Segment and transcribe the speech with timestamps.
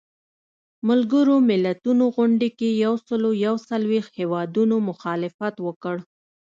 [0.89, 5.95] ملګرو ملتونو غونډې کې یو سلو یو څلویښت هیوادونو مخالفت وکړ.